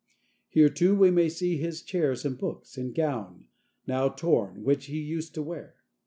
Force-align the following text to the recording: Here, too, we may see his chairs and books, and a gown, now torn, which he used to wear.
Here, 0.49 0.67
too, 0.69 0.95
we 0.95 1.11
may 1.11 1.29
see 1.29 1.57
his 1.57 1.83
chairs 1.83 2.25
and 2.25 2.35
books, 2.35 2.75
and 2.75 2.89
a 2.89 2.93
gown, 2.93 3.45
now 3.85 4.09
torn, 4.09 4.63
which 4.63 4.85
he 4.87 4.97
used 4.97 5.35
to 5.35 5.43
wear. 5.43 5.75